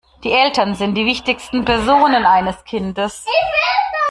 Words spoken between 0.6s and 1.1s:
sind die